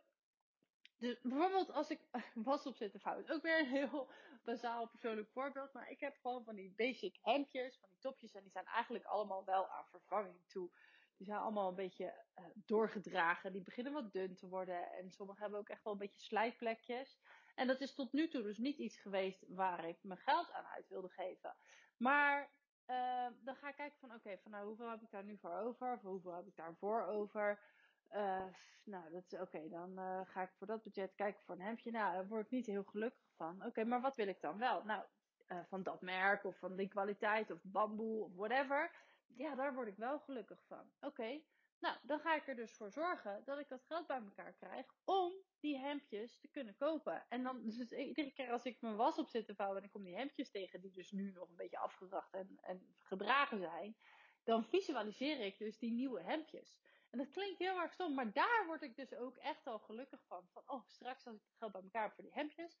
Dus 0.97 1.21
bijvoorbeeld 1.21 1.71
als 1.71 1.89
ik 1.89 1.99
was 2.33 2.65
op 2.65 2.75
zitten 2.75 2.99
vouwen. 2.99 3.29
Ook 3.29 3.41
weer 3.41 3.59
een 3.59 3.65
heel 3.65 4.09
bazaal 4.43 4.87
persoonlijk 4.87 5.29
voorbeeld. 5.29 5.73
Maar 5.73 5.89
ik 5.89 5.99
heb 5.99 6.17
gewoon 6.21 6.43
van 6.43 6.55
die 6.55 6.73
basic 6.75 7.17
hemdjes, 7.21 7.77
van 7.79 7.89
die 7.89 7.99
topjes. 7.99 8.33
En 8.33 8.41
die 8.41 8.51
zijn 8.51 8.65
eigenlijk 8.65 9.05
allemaal 9.05 9.45
wel 9.45 9.69
aan 9.69 9.85
vervanging 9.89 10.41
toe. 10.47 10.69
Die 11.17 11.25
zijn 11.27 11.39
allemaal 11.39 11.69
een 11.69 11.75
beetje 11.75 12.23
uh, 12.35 12.45
doorgedragen. 12.53 13.53
Die 13.53 13.63
beginnen 13.63 13.93
wat 13.93 14.13
dun 14.13 14.35
te 14.35 14.47
worden. 14.47 14.91
En 14.91 15.11
sommige 15.11 15.41
hebben 15.41 15.59
ook 15.59 15.69
echt 15.69 15.83
wel 15.83 15.93
een 15.93 15.99
beetje 15.99 16.19
slijtplekjes. 16.19 17.19
En 17.55 17.67
dat 17.67 17.81
is 17.81 17.93
tot 17.93 18.13
nu 18.13 18.27
toe 18.27 18.41
dus 18.41 18.57
niet 18.57 18.77
iets 18.77 18.97
geweest 18.97 19.45
waar 19.47 19.87
ik 19.87 19.97
mijn 20.01 20.19
geld 20.19 20.51
aan 20.51 20.65
uit 20.65 20.87
wilde 20.87 21.09
geven. 21.09 21.55
Maar 21.97 22.51
uh, 22.87 23.27
dan 23.43 23.55
ga 23.55 23.69
ik 23.69 23.75
kijken 23.75 23.99
van 23.99 24.13
oké, 24.13 24.37
van 24.37 24.51
nou 24.51 24.67
hoeveel 24.67 24.89
heb 24.89 25.01
ik 25.01 25.11
daar 25.11 25.23
nu 25.23 25.37
voor 25.37 25.57
over? 25.57 25.93
Of 25.93 26.01
hoeveel 26.01 26.33
heb 26.33 26.47
ik 26.47 26.55
daarvoor 26.55 27.03
over? 27.03 27.59
Uh, 28.11 28.45
nou, 28.83 29.11
dat 29.11 29.23
is 29.31 29.39
oké. 29.39 29.69
dan 29.69 29.99
uh, 29.99 30.21
ga 30.23 30.41
ik 30.41 30.51
voor 30.57 30.67
dat 30.67 30.83
budget 30.83 31.15
kijken 31.15 31.43
voor 31.43 31.55
een 31.55 31.61
hemdje. 31.61 31.91
Nou, 31.91 32.13
daar 32.13 32.27
word 32.27 32.45
ik 32.45 32.51
niet 32.51 32.65
heel 32.65 32.83
gelukkig 32.83 33.33
van. 33.35 33.65
Oké, 33.65 33.83
maar 33.83 34.01
wat 34.01 34.15
wil 34.15 34.27
ik 34.27 34.41
dan 34.41 34.57
wel? 34.57 34.83
Nou, 34.83 35.03
uh, 35.47 35.59
van 35.67 35.83
dat 35.83 36.01
merk 36.01 36.43
of 36.43 36.57
van 36.57 36.75
die 36.75 36.87
kwaliteit 36.87 37.51
of 37.51 37.59
bamboe 37.63 38.23
of 38.23 38.35
whatever. 38.35 38.91
Ja, 39.27 39.55
daar 39.55 39.73
word 39.73 39.87
ik 39.87 39.97
wel 39.97 40.19
gelukkig 40.19 40.59
van. 40.67 40.91
Oké, 40.99 41.41
nou, 41.79 41.97
dan 42.01 42.19
ga 42.19 42.35
ik 42.35 42.47
er 42.47 42.55
dus 42.55 42.71
voor 42.71 42.91
zorgen 42.91 43.41
dat 43.45 43.59
ik 43.59 43.69
dat 43.69 43.85
geld 43.85 44.07
bij 44.07 44.21
elkaar 44.21 44.53
krijg 44.53 44.85
om 45.03 45.33
die 45.59 45.77
hemdjes 45.77 46.39
te 46.39 46.47
kunnen 46.47 46.75
kopen. 46.75 47.25
En 47.29 47.43
dan, 47.43 47.63
dus 47.65 47.91
iedere 47.91 48.33
keer 48.33 48.51
als 48.51 48.65
ik 48.65 48.81
mijn 48.81 48.95
was 48.95 49.17
op 49.17 49.29
zit 49.29 49.45
te 49.45 49.55
vouwen 49.55 49.77
en 49.77 49.83
ik 49.83 49.91
kom 49.91 50.03
die 50.03 50.15
hemdjes 50.15 50.51
tegen, 50.51 50.81
die 50.81 50.91
dus 50.91 51.11
nu 51.11 51.31
nog 51.31 51.49
een 51.49 51.55
beetje 51.55 51.77
afgedracht 51.77 52.33
en, 52.33 52.57
en 52.61 52.95
gedragen 52.99 53.59
zijn, 53.59 53.95
dan 54.43 54.65
visualiseer 54.65 55.39
ik 55.39 55.57
dus 55.57 55.77
die 55.77 55.91
nieuwe 55.91 56.21
hemdjes. 56.21 56.77
En 57.15 57.21
dat 57.21 57.31
klinkt 57.31 57.59
heel 57.59 57.81
erg 57.81 57.93
stom, 57.93 58.13
maar 58.13 58.33
daar 58.33 58.63
word 58.65 58.81
ik 58.81 58.95
dus 58.95 59.13
ook 59.13 59.37
echt 59.37 59.67
al 59.67 59.79
gelukkig 59.79 60.19
van. 60.27 60.47
Van, 60.53 60.63
oh, 60.65 60.87
straks 60.87 61.25
als 61.25 61.35
ik 61.35 61.41
het 61.41 61.57
geld 61.57 61.71
bij 61.71 61.81
elkaar 61.81 62.03
heb 62.03 62.13
voor 62.13 62.23
die 62.23 62.33
hemdjes. 62.33 62.77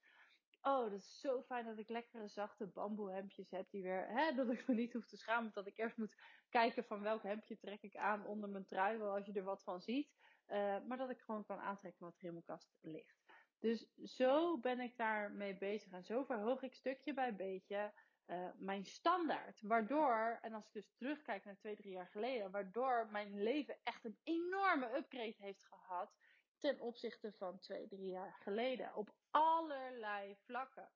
Oh, 0.61 0.91
dat 0.91 0.99
is 0.99 1.19
zo 1.19 1.41
fijn 1.41 1.65
dat 1.65 1.77
ik 1.77 1.89
lekkere, 1.89 2.27
zachte 2.27 2.67
bamboe 2.67 3.11
hemdjes 3.11 3.51
heb. 3.51 3.69
Die 3.69 3.83
weer, 3.83 4.07
hè, 4.07 4.33
dat 4.33 4.49
ik 4.49 4.67
me 4.67 4.73
niet 4.73 4.93
hoef 4.93 5.07
te 5.07 5.17
schamen. 5.17 5.51
Dat 5.53 5.67
ik 5.67 5.77
eerst 5.77 5.97
moet 5.97 6.15
kijken 6.49 6.83
van 6.83 7.01
welk 7.01 7.23
hemdje 7.23 7.57
trek 7.57 7.81
ik 7.81 7.95
aan 7.95 8.25
onder 8.25 8.49
mijn 8.49 8.65
trui. 8.65 8.97
Wel 8.97 9.15
als 9.15 9.25
je 9.25 9.33
er 9.33 9.43
wat 9.43 9.63
van 9.63 9.81
ziet. 9.81 10.11
Uh, 10.47 10.77
maar 10.87 10.97
dat 10.97 11.09
ik 11.09 11.19
gewoon 11.19 11.45
kan 11.45 11.59
aantrekken 11.59 12.05
wat 12.05 12.17
er 12.17 12.25
in 12.25 12.33
mijn 12.33 12.45
kast 12.45 12.77
ligt. 12.81 13.23
Dus 13.59 13.87
zo 14.03 14.59
ben 14.59 14.79
ik 14.79 14.97
daarmee 14.97 15.57
bezig. 15.57 15.91
En 15.91 16.03
zo 16.03 16.23
verhoog 16.23 16.61
ik 16.61 16.73
stukje 16.73 17.13
bij 17.13 17.35
beetje 17.35 17.93
uh, 18.27 18.49
mijn 18.55 18.85
standaard. 18.85 19.61
Waardoor, 19.61 20.39
en 20.41 20.53
als 20.53 20.65
ik 20.65 20.73
dus 20.73 20.93
terugkijk 20.95 21.45
naar 21.45 21.57
twee, 21.57 21.75
drie 21.75 21.93
jaar 21.93 22.07
geleden, 22.07 22.51
waardoor 22.51 23.07
mijn 23.11 23.43
leven 23.43 23.77
echt 23.83 24.05
een 24.05 24.19
enorme 24.23 24.95
upgrade 24.97 25.35
heeft 25.37 25.65
gehad 25.65 26.15
ten 26.59 26.79
opzichte 26.79 27.31
van 27.31 27.59
twee, 27.59 27.87
drie 27.87 28.09
jaar 28.09 28.33
geleden. 28.33 28.95
Op 28.95 29.13
allerlei 29.31 30.35
vlakken. 30.35 30.91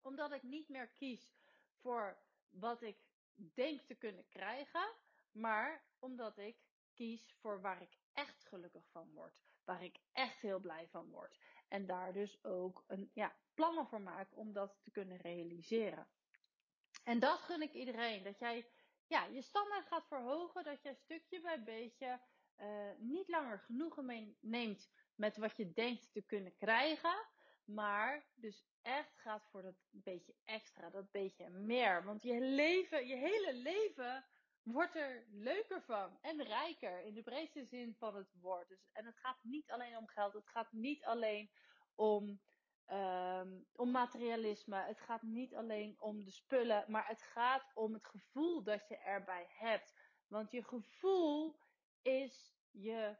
Omdat 0.00 0.32
ik 0.32 0.42
niet 0.42 0.68
meer 0.68 0.88
kies 0.88 1.34
voor 1.80 2.18
wat 2.48 2.82
ik 2.82 2.98
denk 3.34 3.80
te 3.80 3.94
kunnen 3.94 4.28
krijgen, 4.28 4.94
maar 5.32 5.84
omdat 5.98 6.38
ik 6.38 6.56
kies 6.94 7.34
voor 7.40 7.60
waar 7.60 7.82
ik 7.82 7.98
echt 8.12 8.44
gelukkig 8.44 8.88
van 8.90 9.12
word. 9.14 9.40
Waar 9.64 9.84
ik 9.84 10.00
echt 10.12 10.40
heel 10.40 10.60
blij 10.60 10.88
van 10.88 11.10
word. 11.10 11.38
En 11.68 11.86
daar 11.86 12.12
dus 12.12 12.44
ook 12.44 12.84
een, 12.86 13.10
ja, 13.14 13.36
plannen 13.54 13.86
voor 13.86 14.00
maak 14.00 14.36
om 14.36 14.52
dat 14.52 14.78
te 14.82 14.90
kunnen 14.90 15.16
realiseren. 15.16 16.08
En 17.02 17.18
dat 17.18 17.38
gun 17.38 17.62
ik 17.62 17.72
iedereen. 17.72 18.22
Dat 18.22 18.38
jij 18.38 18.66
ja, 19.06 19.24
je 19.24 19.42
standaard 19.42 19.86
gaat 19.86 20.06
verhogen. 20.06 20.64
Dat 20.64 20.82
jij 20.82 20.94
stukje 20.94 21.40
bij 21.40 21.62
beetje 21.62 22.20
uh, 22.60 22.90
niet 22.98 23.28
langer 23.28 23.58
genoegen 23.58 24.36
neemt 24.40 24.90
met 25.14 25.36
wat 25.36 25.56
je 25.56 25.72
denkt 25.72 26.12
te 26.12 26.22
kunnen 26.22 26.56
krijgen. 26.56 27.26
Maar 27.64 28.26
dus 28.34 28.64
echt 28.82 29.12
gaat 29.16 29.46
voor 29.50 29.62
dat 29.62 29.74
beetje 29.90 30.34
extra, 30.44 30.90
dat 30.90 31.10
beetje 31.10 31.48
meer. 31.48 32.04
Want 32.04 32.22
je 32.22 32.40
leven, 32.40 33.06
je 33.06 33.16
hele 33.16 33.54
leven 33.54 34.24
wordt 34.62 34.96
er 34.96 35.24
leuker 35.30 35.82
van 35.82 36.18
en 36.20 36.42
rijker 36.42 37.00
in 37.04 37.14
de 37.14 37.22
breedste 37.22 37.64
zin 37.64 37.94
van 37.98 38.16
het 38.16 38.32
woord. 38.40 38.68
Dus, 38.68 38.88
en 38.92 39.06
het 39.06 39.18
gaat 39.18 39.38
niet 39.42 39.70
alleen 39.70 39.96
om 39.96 40.08
geld, 40.08 40.32
het 40.32 40.48
gaat 40.48 40.72
niet 40.72 41.04
alleen 41.04 41.50
om 41.94 42.40
um, 43.40 43.66
om 43.72 43.90
materialisme. 43.90 44.76
Het 44.76 45.00
gaat 45.00 45.22
niet 45.22 45.54
alleen 45.54 45.96
om 45.98 46.24
de 46.24 46.30
spullen, 46.30 46.84
maar 46.88 47.06
het 47.06 47.22
gaat 47.22 47.70
om 47.74 47.92
het 47.92 48.06
gevoel 48.06 48.62
dat 48.62 48.88
je 48.88 48.96
erbij 48.96 49.46
hebt. 49.48 49.94
Want 50.26 50.50
je 50.50 50.62
gevoel 50.62 51.58
is 52.02 52.54
je 52.70 53.16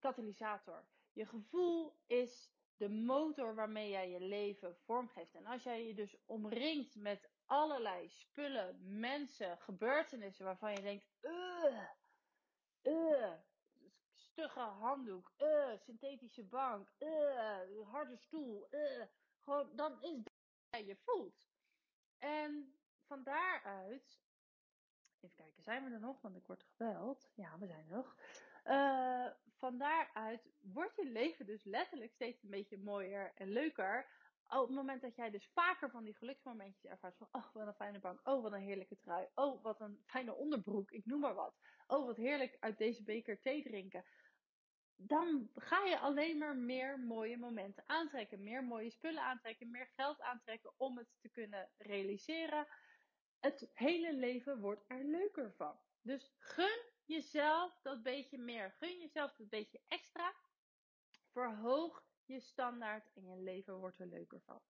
katalysator. 0.00 0.84
Je 1.12 1.26
gevoel 1.26 1.96
is 2.06 2.50
de 2.76 2.88
motor 2.88 3.54
waarmee 3.54 3.90
jij 3.90 4.10
je 4.10 4.20
leven 4.20 4.76
vormgeeft. 4.76 5.34
En 5.34 5.46
als 5.46 5.62
jij 5.62 5.86
je 5.86 5.94
dus 5.94 6.16
omringt 6.26 6.94
met 6.94 7.30
allerlei 7.46 8.08
spullen, 8.08 8.98
mensen, 8.98 9.58
gebeurtenissen 9.58 10.44
waarvan 10.44 10.72
je 10.72 10.80
denkt, 10.80 11.06
uh, 11.22 11.82
uh, 12.82 13.32
stugge 14.36 14.60
handdoek, 14.60 15.32
uh, 15.38 15.78
synthetische 15.78 16.44
bank, 16.44 16.88
uh, 16.98 17.88
harde 17.90 18.16
stoel, 18.16 18.68
uh, 18.70 19.04
gewoon, 19.40 19.68
dan 19.76 20.02
is 20.02 20.22
dat 20.70 20.86
je 20.86 20.96
voelt. 20.96 21.46
En 22.18 22.74
van 23.06 23.22
daaruit, 23.22 24.20
even 25.20 25.36
kijken, 25.36 25.62
zijn 25.62 25.84
we 25.84 25.90
er 25.90 26.00
nog? 26.00 26.20
Want 26.20 26.36
ik 26.36 26.46
word 26.46 26.62
gebeld. 26.62 27.30
Ja, 27.34 27.58
we 27.58 27.66
zijn 27.66 27.86
er 27.88 27.96
nog. 27.96 28.16
Uh, 28.64 29.26
van 29.58 29.78
daaruit 29.78 30.50
wordt 30.60 30.96
je 30.96 31.10
leven 31.10 31.46
dus 31.46 31.64
letterlijk 31.64 32.12
steeds 32.12 32.42
een 32.42 32.50
beetje 32.50 32.78
mooier 32.78 33.32
en 33.34 33.48
leuker. 33.48 34.08
op 34.48 34.66
het 34.66 34.76
moment 34.76 35.02
dat 35.02 35.16
jij 35.16 35.30
dus 35.30 35.50
vaker 35.54 35.90
van 35.90 36.04
die 36.04 36.14
geluksmomentjes 36.14 36.90
ervaart 36.90 37.16
van, 37.16 37.28
oh 37.32 37.52
wat 37.52 37.66
een 37.66 37.74
fijne 37.74 37.98
bank, 37.98 38.20
oh 38.28 38.42
wat 38.42 38.52
een 38.52 38.60
heerlijke 38.60 38.98
trui, 38.98 39.28
oh 39.34 39.62
wat 39.62 39.80
een 39.80 40.02
fijne 40.06 40.34
onderbroek, 40.34 40.90
ik 40.90 41.06
noem 41.06 41.20
maar 41.20 41.34
wat. 41.34 41.58
Oh 41.86 42.06
wat 42.06 42.16
heerlijk 42.16 42.56
uit 42.60 42.78
deze 42.78 43.02
beker 43.02 43.40
thee 43.40 43.62
drinken. 43.62 44.04
Dan 44.96 45.50
ga 45.54 45.84
je 45.84 45.98
alleen 45.98 46.38
maar 46.38 46.56
meer 46.56 46.98
mooie 46.98 47.38
momenten 47.38 47.84
aantrekken, 47.86 48.42
meer 48.42 48.64
mooie 48.64 48.90
spullen 48.90 49.22
aantrekken, 49.22 49.70
meer 49.70 49.88
geld 49.96 50.20
aantrekken 50.20 50.72
om 50.76 50.98
het 50.98 51.08
te 51.20 51.28
kunnen 51.28 51.70
realiseren. 51.76 52.66
Het 53.40 53.70
hele 53.72 54.14
leven 54.14 54.60
wordt 54.60 54.84
er 54.86 55.04
leuker 55.04 55.52
van. 55.56 55.80
Dus 56.02 56.34
gun 56.38 56.82
jezelf 57.04 57.78
dat 57.82 58.02
beetje 58.02 58.38
meer, 58.38 58.70
gun 58.78 58.98
jezelf 58.98 59.34
dat 59.36 59.48
beetje 59.48 59.80
extra. 59.88 60.34
Verhoog 61.32 62.04
je 62.24 62.40
standaard 62.40 63.10
en 63.14 63.26
je 63.26 63.36
leven 63.36 63.74
wordt 63.78 64.00
er 64.00 64.06
leuker 64.06 64.40
van. 64.40 64.60